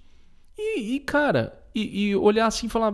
[0.57, 2.93] E, e cara, e, e, olhar assim e falar: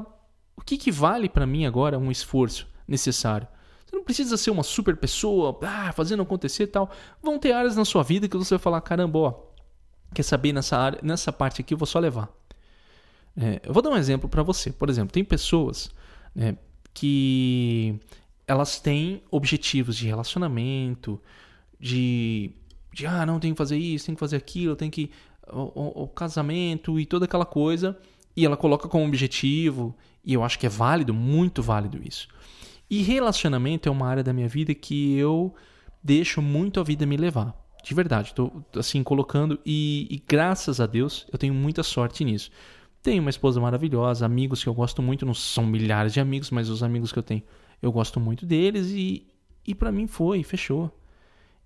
[0.56, 3.47] o que, que vale para mim agora um esforço necessário?
[3.86, 6.89] Você não precisa ser uma super pessoa, ah, fazendo acontecer e tal.
[7.21, 9.43] Vão ter áreas na sua vida que você vai falar: caramba, ó,
[10.13, 12.30] quer saber nessa, área, nessa parte aqui eu vou só levar.
[13.38, 14.71] É, eu vou dar um exemplo para você.
[14.71, 15.89] Por exemplo, tem pessoas.
[16.34, 16.58] Né,
[16.93, 18.00] que
[18.47, 21.21] elas têm objetivos de relacionamento,
[21.80, 22.52] de,
[22.93, 25.12] de ah, não, tenho que fazer isso, tenho que fazer aquilo, tenho que.
[25.47, 27.97] O, o, casamento e toda aquela coisa.
[28.36, 32.27] E ela coloca como objetivo, e eu acho que é válido, muito válido isso.
[32.89, 35.54] E relacionamento é uma área da minha vida que eu
[36.04, 37.56] deixo muito a vida me levar.
[37.84, 42.51] De verdade, estou assim colocando e, e, graças a Deus eu tenho muita sorte nisso.
[43.01, 46.69] Tenho uma esposa maravilhosa, amigos que eu gosto muito, não são milhares de amigos, mas
[46.69, 47.41] os amigos que eu tenho,
[47.82, 49.25] eu gosto muito deles e,
[49.65, 50.91] e para mim foi, fechou.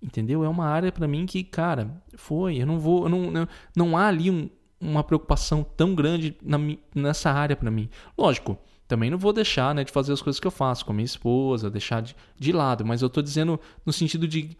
[0.06, 0.44] Entendeu?
[0.44, 2.62] É uma área para mim que, cara, foi.
[2.62, 4.48] Eu não vou, eu não, não, não há ali um,
[4.80, 6.58] uma preocupação tão grande na,
[6.94, 7.90] nessa área para mim.
[8.16, 10.94] Lógico, também não vou deixar né, de fazer as coisas que eu faço com a
[10.94, 14.56] minha esposa, deixar de, de lado, mas eu estou dizendo no sentido de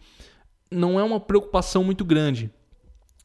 [0.68, 2.50] não é uma preocupação muito grande.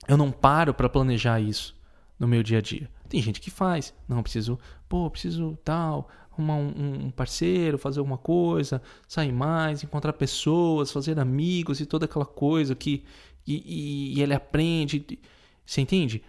[0.07, 1.75] Eu não paro para planejar isso
[2.19, 2.87] no meu dia a dia.
[3.09, 3.95] Tem gente que faz.
[4.07, 6.07] Não, preciso, pô, preciso tal,
[6.41, 12.05] arrumar um, um, parceiro, fazer alguma coisa, sair mais, encontrar pessoas, fazer amigos e toda
[12.05, 13.03] aquela coisa que.
[13.45, 15.19] E, e, e ele aprende.
[15.65, 16.23] Você entende?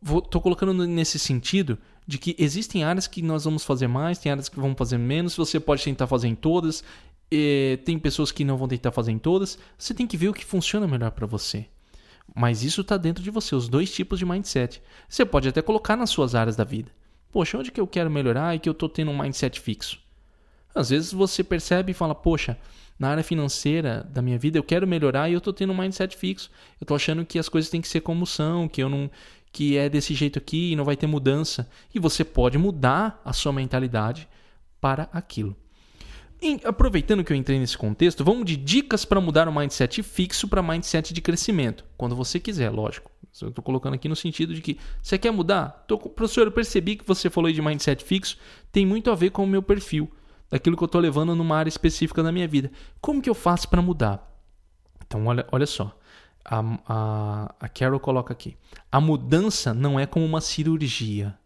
[0.00, 4.30] Vou, tô colocando nesse sentido de que existem áreas que nós vamos fazer mais, tem
[4.30, 6.84] áreas que vamos fazer menos, você pode tentar fazer em todas,
[7.84, 9.58] tem pessoas que não vão tentar fazer em todas.
[9.76, 11.66] Você tem que ver o que funciona melhor para você.
[12.34, 14.82] Mas isso está dentro de você, os dois tipos de mindset.
[15.08, 16.90] Você pode até colocar nas suas áreas da vida.
[17.36, 19.98] Poxa, onde que eu quero melhorar e que eu estou tendo um mindset fixo?
[20.74, 22.56] Às vezes você percebe e fala, poxa,
[22.98, 26.16] na área financeira da minha vida eu quero melhorar e eu estou tendo um mindset
[26.16, 26.50] fixo.
[26.80, 29.10] Eu estou achando que as coisas têm que ser como são, que eu não
[29.52, 31.68] que é desse jeito aqui e não vai ter mudança.
[31.94, 34.26] E você pode mudar a sua mentalidade
[34.80, 35.54] para aquilo.
[36.64, 40.62] Aproveitando que eu entrei nesse contexto, vamos de dicas para mudar o mindset fixo para
[40.62, 41.84] mindset de crescimento.
[41.96, 43.10] Quando você quiser, lógico.
[43.42, 45.84] Eu estou colocando aqui no sentido de que você quer mudar?
[45.86, 48.38] Tô, professor, eu percebi que você falou de mindset fixo,
[48.72, 50.10] tem muito a ver com o meu perfil,
[50.50, 52.70] daquilo que eu estou levando numa área específica da minha vida.
[53.00, 54.26] Como que eu faço para mudar?
[55.06, 55.98] Então, olha, olha só.
[56.44, 58.56] A, a, a Carol coloca aqui:
[58.90, 61.38] a mudança não é como uma cirurgia.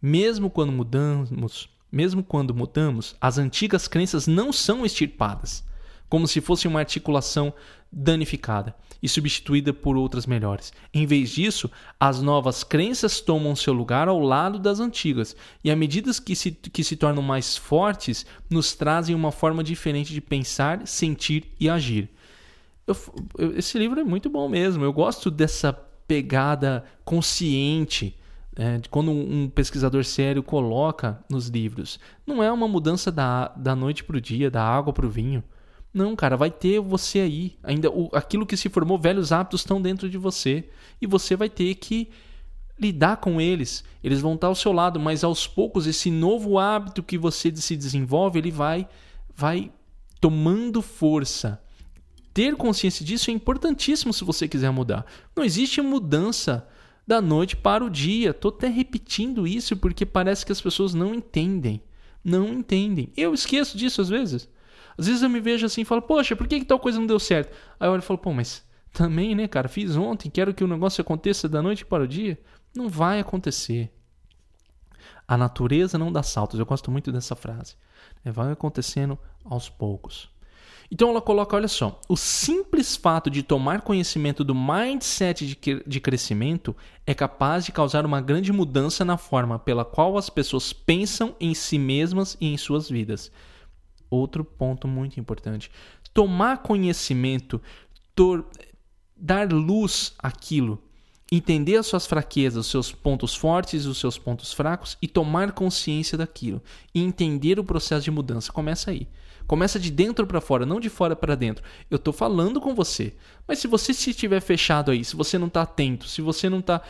[0.00, 5.62] Mesmo quando mudamos mesmo quando mudamos, as antigas crenças não são extirpadas,
[6.08, 7.54] como se fosse uma articulação
[7.90, 10.72] danificada e substituída por outras melhores.
[10.92, 15.76] Em vez disso, as novas crenças tomam seu lugar ao lado das antigas, e à
[15.76, 20.84] medida que se, que se tornam mais fortes, nos trazem uma forma diferente de pensar,
[20.88, 22.10] sentir e agir.
[22.86, 22.96] Eu,
[23.38, 24.82] eu, esse livro é muito bom mesmo.
[24.84, 28.16] Eu gosto dessa pegada consciente
[28.56, 34.04] é, quando um pesquisador sério coloca nos livros, não é uma mudança da, da noite
[34.04, 35.42] para o dia, da água para o vinho.
[35.92, 37.56] Não, cara, vai ter você aí.
[37.62, 40.68] Ainda o, aquilo que se formou, velhos hábitos estão dentro de você.
[41.00, 42.08] E você vai ter que
[42.78, 43.84] lidar com eles.
[44.02, 47.76] Eles vão estar ao seu lado, mas aos poucos esse novo hábito que você se
[47.76, 48.88] desenvolve, ele vai
[49.36, 49.72] vai
[50.20, 51.60] tomando força.
[52.32, 55.06] Ter consciência disso é importantíssimo se você quiser mudar.
[55.36, 56.66] Não existe mudança
[57.06, 58.32] da noite para o dia.
[58.32, 61.82] Tô até repetindo isso porque parece que as pessoas não entendem.
[62.22, 63.12] Não entendem.
[63.16, 64.48] Eu esqueço disso às vezes.
[64.96, 67.06] Às vezes eu me vejo assim e falo, poxa, por que, que tal coisa não
[67.06, 67.54] deu certo?
[67.78, 70.68] Aí eu olho e falo, pô, mas também, né, cara, fiz ontem, quero que o
[70.68, 72.38] negócio aconteça da noite para o dia.
[72.74, 73.92] Não vai acontecer.
[75.26, 76.58] A natureza não dá saltos.
[76.58, 77.76] Eu gosto muito dessa frase.
[78.24, 80.30] Vai acontecendo aos poucos.
[80.90, 86.00] Então ela coloca, olha só, o simples fato de tomar conhecimento do mindset de, de
[86.00, 91.34] crescimento é capaz de causar uma grande mudança na forma pela qual as pessoas pensam
[91.40, 93.32] em si mesmas e em suas vidas.
[94.10, 95.70] Outro ponto muito importante.
[96.12, 97.60] Tomar conhecimento,
[99.16, 100.80] dar luz àquilo,
[101.32, 106.16] entender as suas fraquezas, os seus pontos fortes os seus pontos fracos e tomar consciência
[106.16, 106.62] daquilo.
[106.94, 108.52] E entender o processo de mudança.
[108.52, 109.08] Começa aí.
[109.46, 111.64] Começa de dentro para fora, não de fora para dentro.
[111.90, 113.14] Eu estou falando com você.
[113.46, 116.60] Mas se você se estiver fechado aí, se você não está atento, se você não
[116.60, 116.80] está.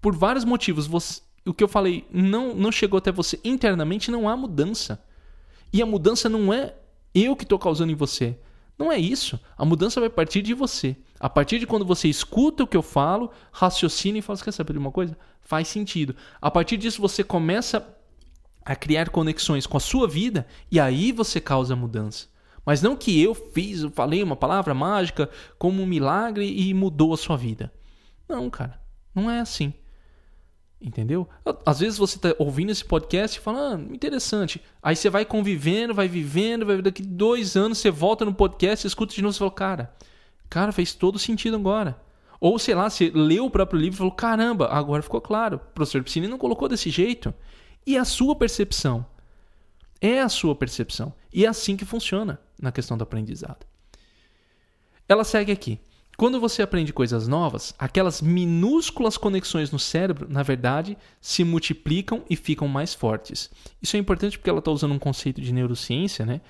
[0.00, 4.28] por vários motivos, você, o que eu falei não, não chegou até você internamente, não
[4.28, 5.02] há mudança.
[5.72, 6.74] E a mudança não é
[7.14, 8.36] eu que estou causando em você.
[8.78, 9.38] Não é isso.
[9.56, 10.96] A mudança vai partir de você.
[11.20, 14.72] A partir de quando você escuta o que eu falo, raciocina e fala: quer saber
[14.72, 15.16] de uma coisa?
[15.40, 16.16] Faz sentido.
[16.40, 17.93] A partir disso, você começa
[18.64, 22.26] a criar conexões com a sua vida e aí você causa mudança.
[22.64, 27.12] Mas não que eu fiz, eu falei uma palavra mágica como um milagre e mudou
[27.12, 27.72] a sua vida.
[28.28, 28.80] Não, cara,
[29.14, 29.74] não é assim.
[30.80, 31.28] Entendeu?
[31.64, 34.62] Às vezes você está ouvindo esse podcast e fala, ah, interessante.
[34.82, 39.14] Aí você vai convivendo, vai vivendo, vai daqui dois anos você volta no podcast, escuta
[39.14, 39.94] de novo e fala, cara,
[40.50, 41.98] cara, fez todo sentido agora.
[42.40, 45.56] Ou sei lá, você leu o próprio livro e falou, caramba, agora ficou claro.
[45.56, 47.32] O professor Piscine não colocou desse jeito.
[47.86, 49.04] E a sua percepção?
[50.00, 51.12] É a sua percepção.
[51.32, 53.66] E é assim que funciona na questão do aprendizado.
[55.08, 55.78] Ela segue aqui.
[56.16, 62.36] Quando você aprende coisas novas, aquelas minúsculas conexões no cérebro, na verdade, se multiplicam e
[62.36, 63.50] ficam mais fortes.
[63.82, 66.40] Isso é importante porque ela está usando um conceito de neurociência, né?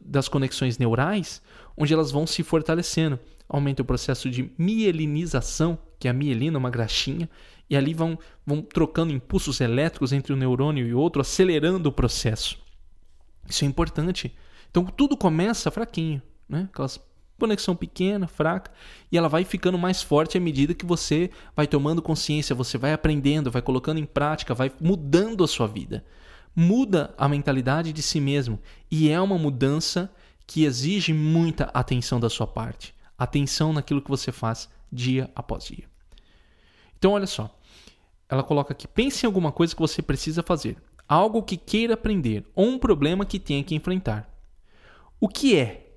[0.00, 1.42] das conexões neurais,
[1.76, 3.18] onde elas vão se fortalecendo.
[3.48, 7.28] Aumenta o processo de mielinização, que é a mielina, uma graxinha,
[7.68, 12.58] e ali vão, vão trocando impulsos elétricos entre um neurônio e outro, acelerando o processo.
[13.48, 14.34] Isso é importante.
[14.70, 16.68] Então tudo começa fraquinho, né?
[16.72, 16.98] Aquelas
[17.38, 18.70] conexão pequena, fraca,
[19.10, 22.92] e ela vai ficando mais forte à medida que você vai tomando consciência, você vai
[22.92, 26.04] aprendendo, vai colocando em prática, vai mudando a sua vida.
[26.54, 28.60] Muda a mentalidade de si mesmo,
[28.90, 30.12] e é uma mudança
[30.46, 35.89] que exige muita atenção da sua parte, atenção naquilo que você faz dia após dia.
[37.00, 37.58] Então, olha só,
[38.28, 40.76] ela coloca aqui: pense em alguma coisa que você precisa fazer,
[41.08, 44.30] algo que queira aprender ou um problema que tenha que enfrentar.
[45.18, 45.90] O que é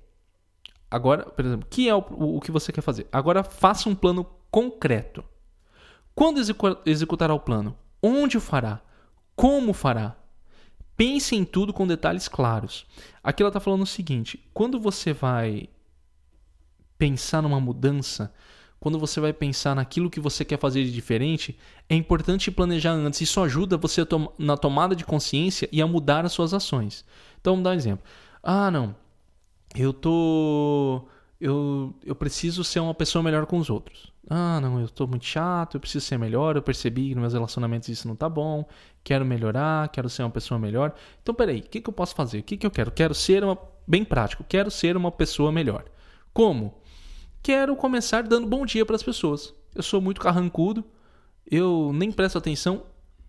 [0.94, 1.98] Agora, por exemplo, o que é o,
[2.36, 3.08] o, que você quer fazer?
[3.10, 5.24] Agora faça um plano concreto.
[6.14, 7.76] Quando execu executará o plano?
[8.00, 8.80] Onde o fará?
[9.34, 10.14] Como fará?
[10.96, 12.86] Pense em tudo com detalhes claros.
[13.24, 15.68] Aqui ela está falando o seguinte: quando você vai
[16.96, 18.32] pensar numa mudança,
[18.84, 23.20] quando você vai pensar naquilo que você quer fazer de diferente, é importante planejar antes.
[23.20, 24.02] Isso ajuda você
[24.38, 27.04] na tomada de consciência e a mudar as suas ações.
[27.40, 28.04] Então, vamos dar um exemplo.
[28.42, 28.94] Ah, não
[29.74, 31.06] eu tô.
[31.40, 34.12] Eu, eu preciso ser uma pessoa melhor com os outros.
[34.30, 37.32] Ah, não, eu tô muito chato, eu preciso ser melhor, eu percebi que nos meus
[37.34, 38.66] relacionamentos isso não tá bom,
[39.02, 40.94] quero melhorar, quero ser uma pessoa melhor.
[41.22, 42.38] Então, peraí, o que, que eu posso fazer?
[42.38, 42.90] O que, que eu quero?
[42.90, 43.58] Quero ser uma.
[43.86, 45.84] Bem prático, quero ser uma pessoa melhor.
[46.32, 46.74] Como?
[47.44, 49.52] Quero começar dando bom dia para as pessoas.
[49.74, 50.82] Eu sou muito carrancudo,
[51.46, 52.84] eu nem presto atenção.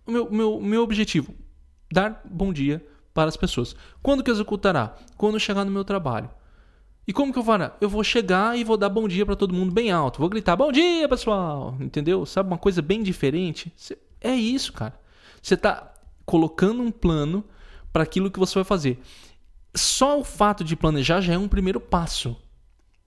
[0.08, 1.36] O meu, meu, meu objetivo,
[1.92, 2.82] dar bom dia
[3.14, 3.76] para as pessoas.
[4.02, 4.96] Quando que executará?
[5.18, 6.30] Quando chegar no meu trabalho.
[7.06, 7.76] E como que eu fará?
[7.82, 10.20] Eu vou chegar e vou dar bom dia para todo mundo bem alto.
[10.20, 12.26] Vou gritar: "Bom dia, pessoal!" Entendeu?
[12.26, 13.74] Sabe uma coisa bem diferente?
[14.22, 14.98] É isso, cara.
[15.42, 15.94] Você está
[16.26, 17.44] colocando um plano
[17.92, 18.98] para aquilo que você vai fazer.
[19.76, 22.38] Só o fato de planejar já é um primeiro passo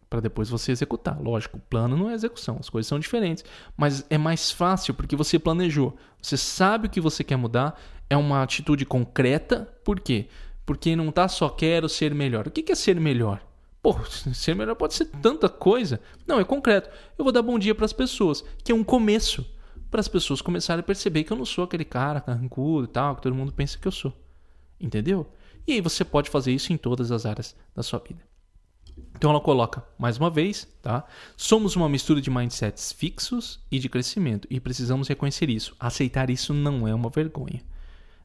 [0.09, 1.21] para depois você executar.
[1.21, 3.44] Lógico, plano não é execução, as coisas são diferentes,
[3.77, 5.97] mas é mais fácil porque você planejou.
[6.21, 9.68] Você sabe o que você quer mudar, é uma atitude concreta.
[9.85, 10.29] Por quê?
[10.64, 12.47] Porque não tá só quero ser melhor.
[12.47, 13.42] O que é ser melhor?
[13.83, 13.99] Pô,
[14.33, 16.01] ser melhor pode ser tanta coisa.
[16.27, 16.90] Não, é concreto.
[17.16, 19.47] Eu vou dar bom dia para as pessoas, que é um começo.
[19.90, 23.16] Para as pessoas começarem a perceber que eu não sou aquele cara carrancudo e tal,
[23.16, 24.12] que todo mundo pensa que eu sou.
[24.79, 25.27] Entendeu?
[25.66, 28.28] E aí você pode fazer isso em todas as áreas da sua vida.
[29.15, 31.05] Então ela coloca, mais uma vez, tá?
[31.37, 35.75] Somos uma mistura de mindsets fixos e de crescimento e precisamos reconhecer isso.
[35.79, 37.61] Aceitar isso não é uma vergonha.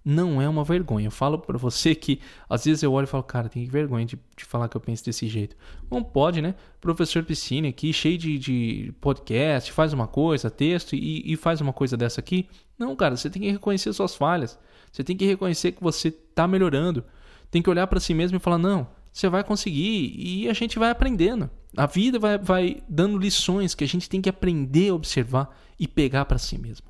[0.06, 1.08] Não é uma vergonha.
[1.08, 4.20] Eu falo para você que às vezes eu olho e falo, cara, tem vergonha de,
[4.36, 5.56] de, falar que eu penso desse jeito.
[5.90, 6.54] Não pode, né?
[6.82, 11.72] Professor Piscine aqui, cheio de, de podcast, faz uma coisa, texto e, e faz uma
[11.72, 12.48] coisa dessa aqui.
[12.78, 14.60] Não, cara, você tem que reconhecer suas falhas.
[14.92, 17.04] Você tem que reconhecer que você está melhorando.
[17.50, 20.80] Tem que olhar para si mesmo e falar, não, você vai conseguir e a gente
[20.80, 21.48] vai aprendendo.
[21.78, 25.88] A vida vai, vai dando lições que a gente tem que aprender a observar e
[25.88, 26.88] pegar para si mesmo.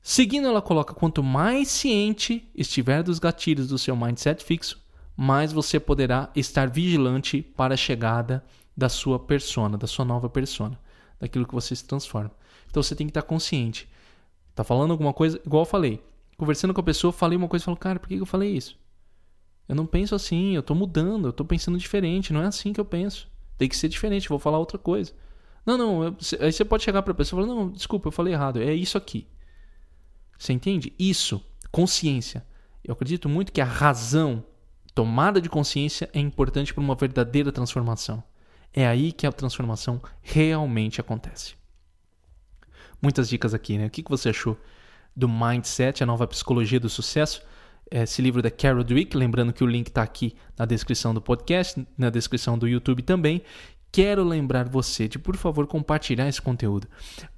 [0.00, 4.80] Seguindo, ela coloca: quanto mais ciente estiver dos gatilhos do seu mindset fixo,
[5.14, 8.42] mais você poderá estar vigilante para a chegada
[8.74, 10.80] da sua persona, da sua nova persona,
[11.20, 12.30] daquilo que você se transforma.
[12.70, 13.86] Então você tem que estar consciente.
[14.54, 16.02] Tá falando alguma coisa, igual eu falei.
[16.38, 18.79] Conversando com a pessoa, falei uma coisa e falou: Cara, por que eu falei isso?
[19.70, 22.80] Eu não penso assim, eu tô mudando, eu tô pensando diferente, não é assim que
[22.80, 23.28] eu penso.
[23.56, 25.12] Tem que ser diferente, vou falar outra coisa.
[25.64, 28.10] Não, não, eu, aí você pode chegar para a pessoa e falar: "Não, desculpa, eu
[28.10, 29.28] falei errado, é isso aqui".
[30.36, 30.92] Você entende?
[30.98, 32.44] Isso, consciência.
[32.82, 34.44] Eu acredito muito que a razão,
[34.92, 38.24] tomada de consciência é importante para uma verdadeira transformação.
[38.74, 41.54] É aí que a transformação realmente acontece.
[43.00, 43.86] Muitas dicas aqui, né?
[43.86, 44.58] O que você achou
[45.14, 47.40] do Mindset, a nova psicologia do sucesso?
[47.90, 51.84] Esse livro da Carol Dweck, lembrando que o link está aqui na descrição do podcast,
[51.98, 53.42] na descrição do YouTube também.
[53.92, 56.86] Quero lembrar você de, por favor, compartilhar esse conteúdo.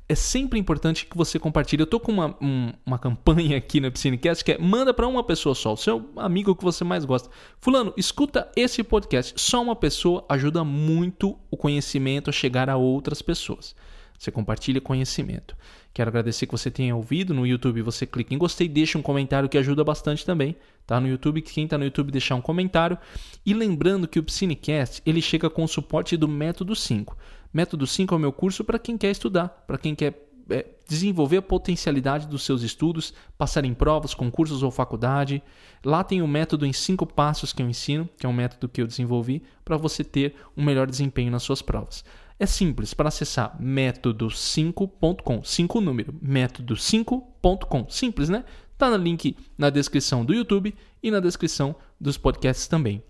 [0.06, 1.80] É sempre importante que você compartilhe.
[1.80, 5.24] Eu estou com uma, um, uma campanha aqui no Piscinecast que é manda para uma
[5.24, 7.30] pessoa só, o seu amigo que você mais gosta.
[7.58, 9.32] Fulano, escuta esse podcast.
[9.40, 13.74] Só uma pessoa ajuda muito o conhecimento a chegar a outras pessoas.
[14.18, 15.56] Você compartilha conhecimento.
[15.94, 17.34] Quero agradecer que você tenha ouvido.
[17.34, 20.56] No YouTube você clica em gostei, deixa um comentário que ajuda bastante também.
[20.86, 22.96] Tá no YouTube, quem está no YouTube deixar um comentário.
[23.44, 27.16] E lembrando que o Psinecast ele chega com o suporte do Método 5.
[27.52, 31.36] Método 5 é o meu curso para quem quer estudar, para quem quer é, desenvolver
[31.38, 35.42] a potencialidade dos seus estudos, passar em provas, concursos ou faculdade.
[35.84, 38.80] Lá tem o método em cinco passos que eu ensino, que é um método que
[38.80, 42.04] eu desenvolvi para você ter um melhor desempenho nas suas provas.
[42.42, 47.88] É simples, para acessar método5.com, 5 número, método5.com.
[47.88, 48.44] Simples, né?
[48.76, 53.00] Tá no link na descrição do YouTube e na descrição dos podcasts também.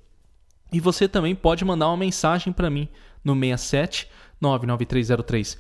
[0.71, 2.91] E você também pode mandar uma mensagem para mim
[3.25, 4.07] no 67
[4.39, 5.57] 99303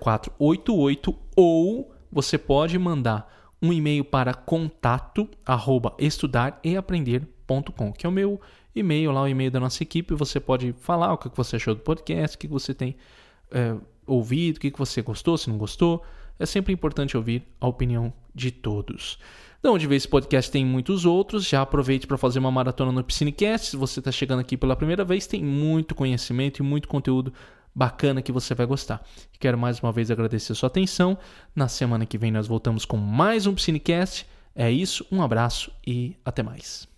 [0.00, 8.40] 0488 ou você pode mandar um e-mail para contato arroba estudareaprender.com, que é o meu
[8.74, 10.14] e-mail lá, o e-mail da nossa equipe.
[10.14, 12.96] Você pode falar o que você achou do podcast, o que você tem
[13.50, 16.02] é, ouvido, o que você gostou, se não gostou.
[16.38, 19.18] É sempre importante ouvir a opinião de todos.
[19.58, 23.04] Então, de vez esse podcast tem muitos outros, já aproveite para fazer uma maratona no
[23.04, 23.66] Piscinecast.
[23.68, 27.32] Se você está chegando aqui pela primeira vez, tem muito conhecimento e muito conteúdo
[27.74, 29.04] bacana que você vai gostar.
[29.38, 31.18] Quero mais uma vez agradecer sua atenção.
[31.54, 34.26] Na semana que vem nós voltamos com mais um Piscinecast.
[34.54, 36.88] É isso, um abraço e até mais.